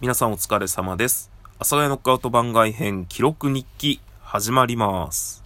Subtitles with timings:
[0.00, 1.30] 皆さんお疲れ様です。
[1.56, 5.44] 阿佐ヶ谷ノックアウト番外編記録日記始まります。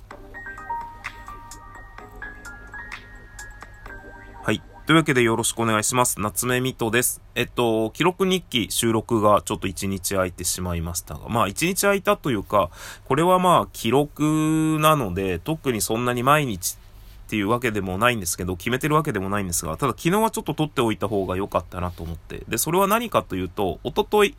[4.44, 4.62] はい。
[4.86, 6.20] というわけでよろしくお願いします。
[6.20, 7.20] 夏目みとです。
[7.34, 12.70] えっと、記録日記収録がちょっと一日空いてしまいましたが、まあ一日空いたというか、
[13.06, 16.78] これはまあ記録なので、特にそんなに毎日
[17.24, 22.42] っていうわけでもないんですけど、決めてるわけでもないんですが、ただ昨日はちょっと撮っておいた方が良かったなと思って。
[22.48, 24.36] で、それは何かというと、おととい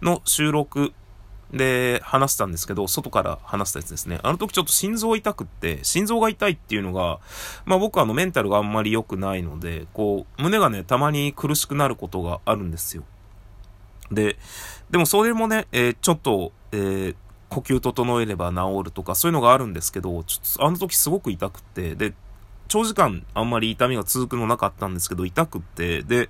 [0.00, 0.92] の収録
[1.52, 4.20] で話したんですけど、外から話したやつですね。
[4.22, 7.18] あの時ちょっと心臓痛くって、心臓が痛いっていうのが、
[7.64, 13.02] まあ僕はあのメンタルがあんまり良くないので、こう、胸がね、たまに苦しくなることがあるんですよ。
[14.12, 14.38] で、
[14.90, 17.16] でもそれもね、えーちょっと、えー
[17.48, 22.14] 呼吸整えれば治るとか、そういうのがあるんですけど、ちょっとあの時すごく痛くって、で、
[22.68, 26.28] 長時間あんまり痛みが続くのなかったんですけど、痛くって、で、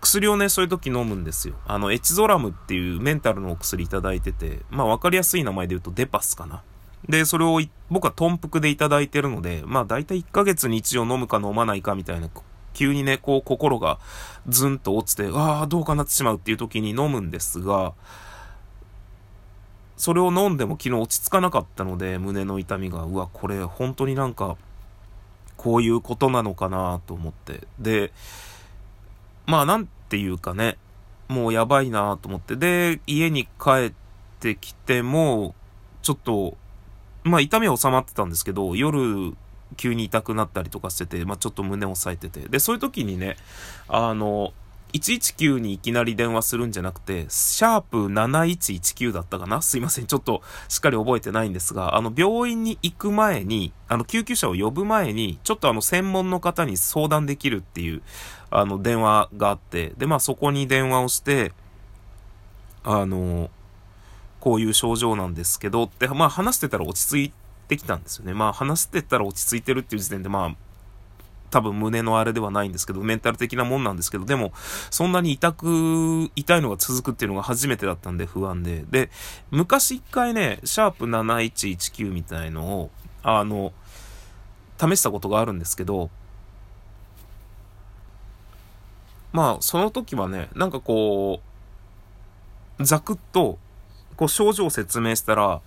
[0.00, 1.54] 薬をね、そういう時飲むんですよ。
[1.66, 6.62] あの、エチゾラムっていうメンタルのお薬いただいてて、まあわかりやすい名前で言うとデパスかな。
[7.08, 12.28] で、それを僕は豚腹でいただいてるので、まあ大体1ヶ月に一応飲むか飲まないかみたいな、
[12.72, 13.98] 急にね、こう心が
[14.48, 17.92] ズンと落ちて、ああ、どうかなってしまうっていう時に飲むんですが、
[19.96, 24.56] それを飲んでも昨日落ち着かなかったので、胸の痛みが、うわ、これ本当になんか、
[25.64, 27.66] こういうことなのかなと思って。
[27.78, 28.12] で、
[29.46, 30.76] まあなんていうかね、
[31.26, 32.54] もうやばいなと思って。
[32.54, 33.92] で、家に帰っ
[34.40, 35.54] てきても、
[36.02, 36.58] ちょっと、
[37.22, 39.34] まあ痛みは収まってたんですけど、夜、
[39.78, 42.46] 急に痛くなったりとかしてて、まあちょっと胸を押さえてて。
[42.46, 43.38] で、そういう時にね、
[43.88, 44.52] あの、
[44.94, 49.60] 119にいきなり電話するんじゃなくて、シャープ7119だったかな？
[49.60, 50.06] すいません。
[50.06, 58.02] ちょっとしっかり覚えてないんですが、あの、病院に行く前に、あの、救急車を呼ぶ前に、ちょっとあの、専門の方に相談できるっていう、
[58.50, 61.52] あの、電話があって、で、まあそこに電話をして、
[62.84, 63.50] あの、
[64.38, 67.32] こういう症状なんですけどって、まあ話してたら落ち着い
[67.66, 68.34] てきたんですよね。
[68.34, 70.56] まあ話してたら落ち着いてるっていう時点で、まあ、
[71.54, 74.52] 多分胸のあれではないんですけど、メンタル的なもんなんですけど、でも、
[74.90, 78.84] そんなに痛く、痛いのが続くっていうのが初めてだったんで不安で。
[78.90, 79.08] で、
[79.52, 82.90] 昔一回ね、シャープ7119みたいのを、
[83.22, 83.72] あの、
[84.80, 86.10] 試したことがあるんですけど、
[89.32, 91.40] まあ、その時はね、なんかこ
[92.80, 93.58] う、ざくっと、
[94.16, 95.60] こう症状を説明したら、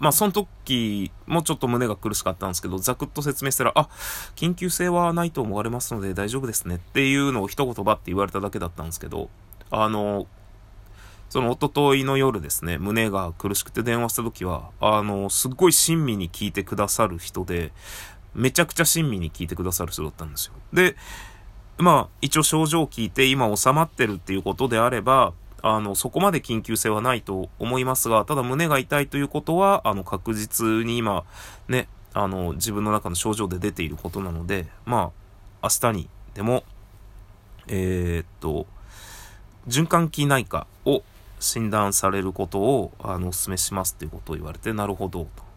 [0.00, 3.88] まあ、その時もちょっと胸が苦しかったんですけど、ざくっと説明したら、あ、
[4.34, 9.28] 緊急性はないと思われますので大丈夫ですねっていうのを一言ばって言われただけだったんですけど、
[9.70, 10.26] あの、
[11.28, 17.70] その一昨日の夜ですね、胸が苦しくて電話した時は、あの、すっごい親身に聞いてくださる人で、
[18.34, 20.54] めちゃくちゃ親身に聞いてくださる人だったんですよ。
[20.72, 20.96] で、
[21.78, 31.24] まあ、一応症状を聞いて今収まってるっていうことであれば、あの、そこまで緊急性はないと思いますが、ただ胸が痛いということは、あの、確実に今、
[31.68, 35.12] ね、あの、自分の中の症状で出ていることなので、ま
[35.62, 36.64] あ、明日にでも、
[37.68, 38.66] えーっと、
[39.68, 41.02] 循環器内科を
[41.38, 45.50] 診断されることを、あの、お勧めしますっていうことを言われて、なるほど、と。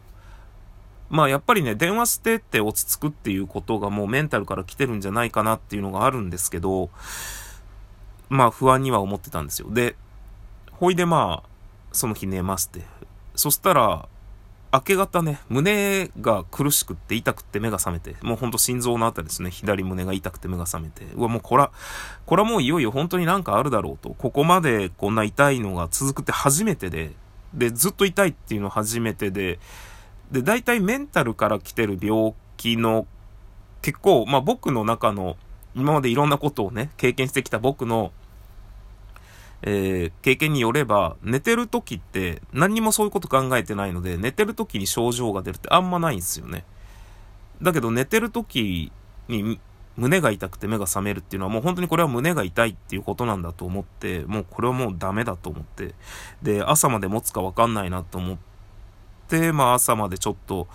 [1.10, 6.90] まあやっぱりね、電話してって落ち着くっていうことがもうメンタルから来てるんじゃないかなっていうのがあるんですけど、
[8.28, 9.68] まあ不安には思ってたんですよ。
[9.70, 9.96] で、
[10.72, 11.48] ほいでまあ、
[11.92, 12.82] その日寝まして。
[13.34, 14.08] そしたら、
[14.72, 21.70] 明け方ね、胸が苦しくって痛くって目が覚めて、もうほんと心臓のあたりですね、左胸が痛くて目が覚めて、うわもうこら、
[22.26, 27.12] これはもういよいよ本当になんかあるだろうと、ここまでこんな痛いのが続くって初めてで、
[27.52, 29.60] で、ずっと痛いっていうの初めてで、
[30.32, 33.06] で、大体メンタルから来てる病気の
[33.80, 35.36] 結構、まあ僕の中の
[35.74, 38.12] 今までいろんなことをね、経験してきた僕の、
[39.62, 46.64] えー経験によれば、寝てる時って何にもそういうこと考えてないので、寝てる時に症状が出るってあんまないんですよね。
[47.62, 48.92] だけど寝てる時
[49.28, 49.58] に
[49.96, 55.94] 胸が痛くて目が覚めるっていうのはもう本当にこれは胸が痛いっていうことなんだと思って、もうこれはもうダメだと思って、
[56.42, 58.36] で、朝まで持つかわかんないなと思っ
[59.28, 60.68] て、まあ朝までちょっと、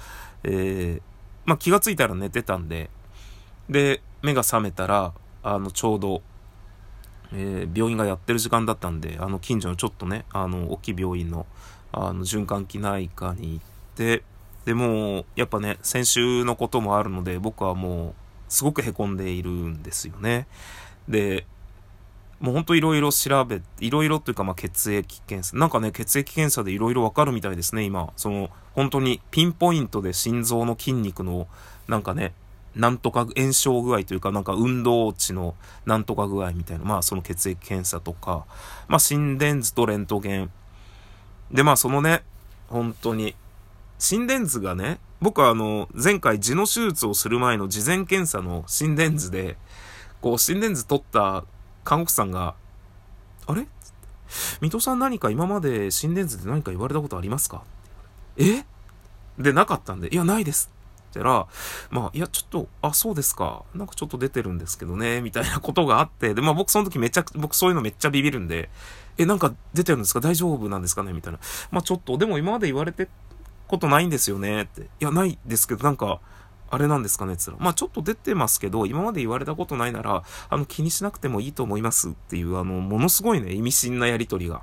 [0.43, 1.01] えー
[1.45, 2.89] まあ気がついたら寝てたんで、
[3.69, 5.13] で、目が覚めたら、
[5.43, 6.21] あの、ちょうど、
[7.33, 11.45] えー病院がやってる時間だったんで、あの、近所のちょっとね、あの、大きい病院の、
[11.91, 14.23] あの、循環器内科に行って、
[14.65, 18.13] で、も、やっぱね、先週のこともあるので、僕はもう、
[18.49, 20.47] すごく凹んでいるんですよね。
[21.07, 21.45] で、
[22.39, 25.57] もうほんといろいろ調べ、いろいろっていうかまあ血液検査。
[25.57, 28.11] なんかね、血液検査でいろいろわかるみたいですね、今。
[28.15, 31.47] その、本当にピンポイントで心臓の筋肉の、
[31.87, 32.33] なんかね、
[32.79, 35.55] なんとか炎症具合というか、なんか運動値の
[35.85, 38.45] なんとか具合みたいな、まあその血液検査とか、
[38.87, 40.51] まあ心電図とレントゲン。
[41.51, 42.23] で、まあそのね、
[42.69, 43.35] 本当に、
[43.97, 49.57] 心電図がね、僕はあの、前回痔の手術をする前の事前検査の心電図で、
[50.21, 51.43] こう心電図取った
[51.83, 52.55] 看護師さんが、
[53.45, 53.67] あれ？
[54.61, 57.63] 水戸さん何か今まで心電図で何か言われたことありますか？
[58.37, 58.63] え？
[59.37, 60.69] で、なかったんで、いや、ないです。
[61.09, 61.47] ったら、
[61.89, 63.63] まあ、いや、ちょっと、あ、そうですか。
[63.73, 68.69] なんかちょっと出てるんですけどね、みたいなことがあって、で、まあ僕その時めちゃく、僕そういうのめっちゃビビるんで、
[69.17, 70.21] え、なんか出てるんですか？
[70.21, 71.11] 大丈夫なんですかね？
[71.11, 71.39] みたいな。
[71.71, 73.09] まあちょっと、でも今まで言われて
[73.67, 74.83] ことないんですよねって。
[74.83, 76.21] いや、ないですけど、なんか、
[76.71, 77.33] あれなんですかね？
[77.33, 84.61] って言ったら、まあちょっと出てますけど、今まで言われたことないなら、あの、気にしなくてもいいと思いますっていう、あの、ものすごいね、意味深なやりとりが。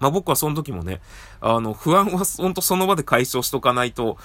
[0.00, 1.00] まあ僕はその時もね、
[1.40, 4.18] あの、不安はほんとその場で解消しとかないと、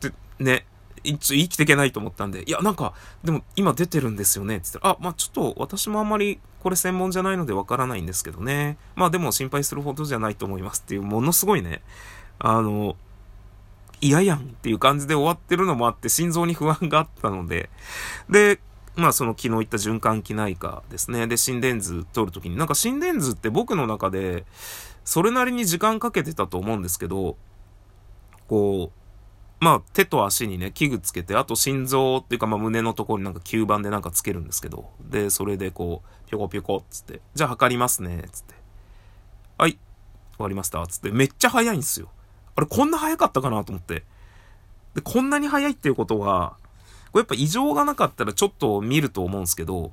[0.00, 0.66] で、ね、
[1.02, 1.16] 生
[1.48, 8.76] きていけないと思ったんで、いや、なんか、でも今出てるんですよねって言ったら、あ、まあちょっと私もあんまりこれ専門じゃないのでわからないんですけどね。
[8.96, 11.82] まあでも心配するほどじゃないと思いますっていう、ものすごいね、
[12.38, 12.96] あの、
[14.00, 17.70] 嫌やんっていう感じで終わってるのもあって、心臓に不安があったので、
[18.28, 18.60] で、
[18.96, 21.26] まあその昨日言った循環器内科ですね。
[21.26, 24.44] で、心電図取るときに、なんか心電図って僕の中で、
[25.04, 27.36] それなりに時間かけてたと思うんですけど、
[28.48, 29.05] こう、
[29.58, 38.54] まあ、手と足にね、器具つけて、あと心臓っていうか、まあ、胸のところになんか吸盤でなんかつけるんですけど、で、それでこう、ぴょこぴょこっつって、じゃあ測りますね、つって。
[39.56, 39.80] はい、終
[40.38, 42.10] わりました、つって、めっちゃ早いんですよ。
[42.54, 44.04] あれ、こんな早かったかなと思って。
[44.94, 46.56] で、こんなに早いっていうことは、
[47.12, 49.92] これやっぱ異常がなかったらちょっと見ると思うんですけど、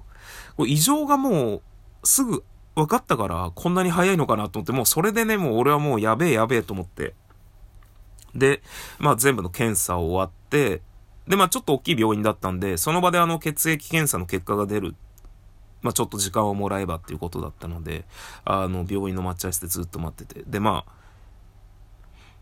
[0.57, 1.62] これ異常がもう、
[2.04, 2.44] すぐ
[2.75, 7.13] 分かったから、こんなに早いのかなと思って、もうそれでね、もう俺はもうやべえやべえと思って、
[8.35, 8.62] で、
[9.00, 10.81] まあ全部の検査を終わって、
[11.27, 14.95] で、まあちょっと大きい病院だったんで、その場であの血液検査の結果が出る。
[15.81, 18.06] まあちょっと時間をもらえばっていうことだったので、
[18.45, 20.44] あの、病院の待合室でずっと待ってて。
[20.47, 20.91] で、まあ、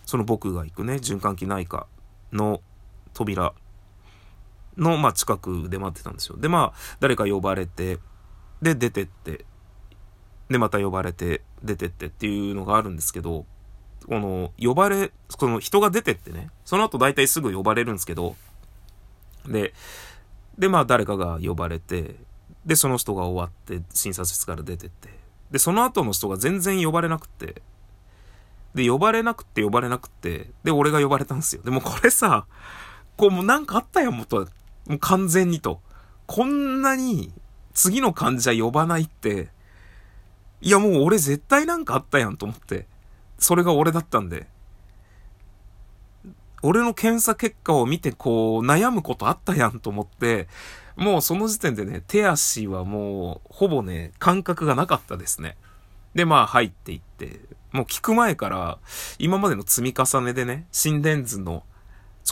[0.06, 1.88] その僕が行くね、循環器内科
[2.32, 2.62] の
[3.14, 3.54] 扉
[4.78, 6.38] の、まあ近くで待ってたんですよ。
[6.38, 8.00] で、まあ、誰か呼ばれて、
[8.62, 9.46] で、出てって、
[10.50, 13.46] で、また呼ばれて、出てってっていうのがあるんですけど、
[14.08, 18.36] この、呼ばれ、この人が出てってね、その後大体すぐ呼ばれるんですけど、
[19.48, 19.74] で、
[20.58, 22.16] で、まあ誰かが呼ばれて、
[22.66, 25.10] で、その人が終わって、診察室から出てって、
[25.52, 27.62] で、その後の人が全然呼ばれなくて、
[28.74, 31.62] で、呼ばれなくって呼ばれなくって、で、俺が呼ばれたんですよ。
[31.64, 32.46] でもこれさ、
[33.18, 34.48] こうもうなんかあったやん、もと。
[34.88, 35.82] もう完全にと。
[36.26, 37.34] こんなに
[37.74, 39.50] 次の患者呼ばないって、
[40.62, 42.88] いやもう俺絶対なんかあったやんと思って。
[43.42, 44.48] それが俺だったんで、
[46.64, 50.48] 俺の検査結果を見てこう悩むことあったやんと思って、
[50.96, 55.58] もうその時点でね、手足はもうほぼね、感覚がなかったですね。
[56.14, 57.42] で、まあ入っていって、
[57.72, 58.78] もう聞く前から
[59.18, 61.64] 今までの積み重ねでね、心電図の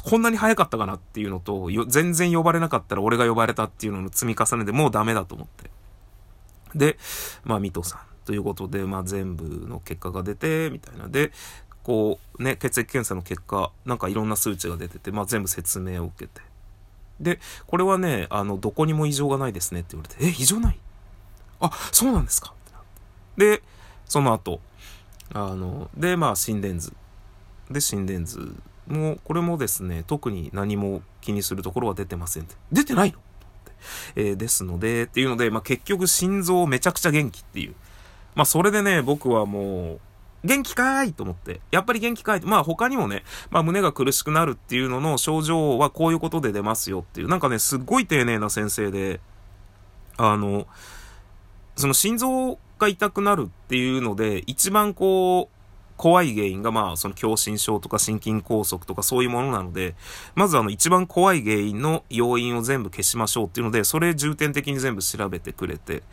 [0.03, 5.71] こんなに早かったかなっていうのと、全然呼ばれなかったら俺が呼ばれたっていうのの積み重ねでもうダメだと思って。
[6.75, 6.99] で、
[7.43, 8.08] まあ、ミトさん。
[8.29, 11.07] ということで、まあ、全部の結果が出て、みたいな。
[11.07, 11.31] で、
[11.81, 16.41] こう、ね、血液検査の結果、なんかいろんな数値が出てて、まあ、全部説明を受けて。
[17.19, 20.79] で、これはね、あの、どこにも異常がないですねって言われて、え、異常ない？
[21.59, 22.53] あ、そうなんですか？
[23.35, 23.63] で、
[24.05, 24.59] その後、
[25.33, 26.93] あの、で、まあ、心電図。
[27.71, 28.55] で、心電図
[28.85, 32.53] も、これもですね、特に何も気にするところは出てませんって。
[32.71, 33.17] 出てないの？
[34.15, 37.73] えー、ですので、っていうので、まあ、結局心臓めちゃくちゃ元気っていう。
[38.35, 39.99] まあそれでね、僕はもう、
[40.43, 41.59] 元気かーいと思って。
[41.71, 47.27] やっぱり元気かーいまあ他にもね、まあ胸が苦しくなるっていうのの症状はこういうことで出ますよっていう。
[47.27, 49.19] なんかね、すっごい丁寧な先生で、
[50.17, 50.67] あの、
[51.75, 55.59] その心臓が痛くなるっていうので、一番こう、
[55.99, 59.95] 怖い原因がまあその狭心症とか心筋梗塞とかそういうものなので、
[60.33, 66.03] まずあの一番怖い原因の要因を全部消しましょうっていうので、それ重点的に全部調べてくれて、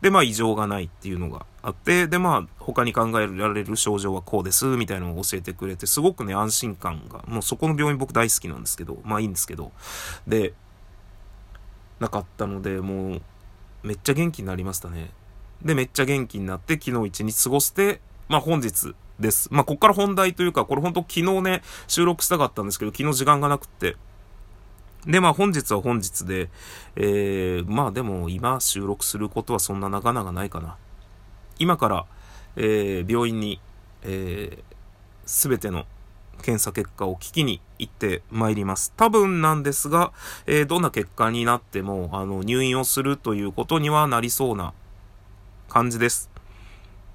[0.00, 9.72] で、まあ異常がないっていうのがあって、で、まあ他に考えられる症状はこうです、みたいなのを教えてくれて、すごくね、安心感が、もうそこの病院僕大好きなんですけど、まあいいんですけど、
[10.26, 10.54] で、
[11.98, 13.22] なかったので、もう、
[13.82, 15.10] めっちゃ元気になりましたね。
[15.62, 19.48] で、めっちゃ元気になって、昨日一日過ごして、まあ本日です。
[19.50, 23.96] まあこっから本題というか、これ本当昨日ね、収録したかったんですけど、昨日時間がなくって、
[25.06, 26.48] で、まあ本日は本日で、
[26.96, 30.76] えー、まあでも今収録することはそんな長々ないかな。
[31.58, 32.06] 今から、
[32.56, 33.60] えー、病院に、
[34.02, 34.62] えー、
[35.24, 35.86] すべての
[36.42, 38.92] 検査結果を聞きに行ってまいります。
[38.96, 40.12] 多分なんですが、
[40.46, 44.74] えー、どんな結果になっても、あの、入院をするということにはなりそうな
[45.68, 46.30] 感じです。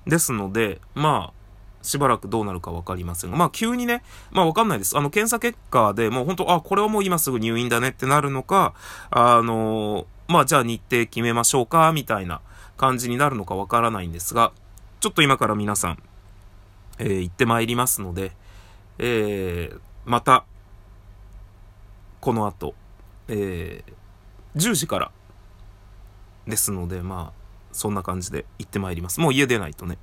[0.07, 1.40] ですので、まあ、
[1.81, 4.97] しばらくどうなるかわかりませんが、まあ急にね、まあわかんないです。
[4.97, 8.73] あの、検査結果でもう本当、あ、これはもう今すぐ入院だねってなるのか、
[9.09, 12.41] あの、まあじゃあ日程決めましょうか、みたいな
[12.77, 14.51] 感じになるのかわからないんですが、
[14.99, 16.03] ちょっと今から皆さん、
[16.99, 18.31] えー、行ってまいりますので、
[18.99, 20.45] えー、また、
[22.19, 22.75] この後、
[23.27, 25.11] えー、10時から
[26.47, 29.19] ですので、まあ、そんな感じで行ってまいります。
[29.19, 29.97] もう家出ないとね。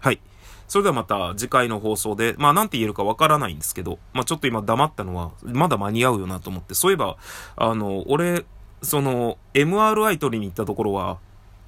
[0.00, 0.20] はい。
[0.68, 7.16] それではまた次回の放送で、まあなんて言えるかわからないんですけど、まあちょっと今黙ったのは、まだ間に合うよなと思って、そういえば、
[7.56, 8.44] あの、俺、
[8.82, 11.18] その、MRI 取りに行ったところは、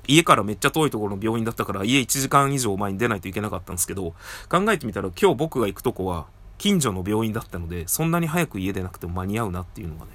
[0.09, 4.15] 家からめっちゃ遠いところの病院だったから、家1時間以上前に出ないといけなかったんですけど、
[4.49, 6.27] 考えてみたら今日僕が行くとこは、
[6.59, 10.13] 近所の病院だったので、そんなに早く家出なくても間に合うなっていうのがね、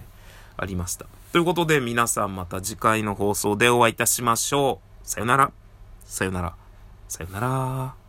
[0.55, 1.05] ありました。
[1.31, 5.07] ということで皆さんまた次回の放送でお会いいたしましょう。
[5.07, 5.51] さよなら。
[6.05, 6.55] さよなら。
[7.07, 8.06] さよなら。